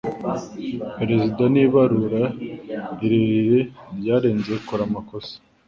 perezida 0.97 1.43
n'ibarura 1.53 2.21
rirerire 2.99 3.59
ryarenze 3.97 4.53
kure 4.65 4.83
amakosa 4.87 5.35